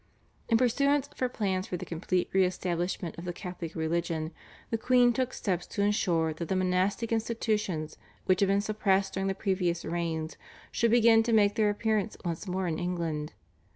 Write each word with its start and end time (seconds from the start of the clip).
In 0.49 0.57
pursuance 0.57 1.07
of 1.09 1.19
her 1.19 1.29
plans 1.29 1.67
for 1.67 1.77
the 1.77 1.85
complete 1.85 2.27
re 2.33 2.43
establishment 2.43 3.19
of 3.19 3.25
the 3.25 3.31
Catholic 3.31 3.75
religion 3.75 4.31
the 4.71 4.77
queen 4.79 5.13
took 5.13 5.31
steps 5.31 5.67
to 5.67 5.83
ensure 5.83 6.33
that 6.33 6.47
the 6.47 6.55
monastic 6.55 7.11
institutions, 7.11 7.99
which 8.25 8.39
had 8.39 8.47
been 8.49 8.61
suppressed 8.61 9.13
during 9.13 9.27
the 9.27 9.35
previous 9.35 9.85
reigns, 9.85 10.37
should 10.71 10.89
begin 10.89 11.21
to 11.21 11.33
make 11.33 11.53
their 11.53 11.69
appearance 11.69 12.17
once 12.25 12.47
more 12.47 12.65
in 12.65 12.79
England. 12.79 13.33